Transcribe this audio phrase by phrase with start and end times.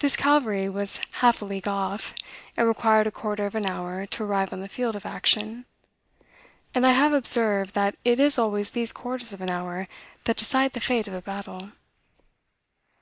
[0.00, 2.14] This cavalry was half a league off,
[2.58, 5.64] and required a quarter of an hour to arrive on the field of action;
[6.74, 9.88] and I have observed, that it is always these quarters of an hour
[10.24, 11.72] that decide the fate of a battle."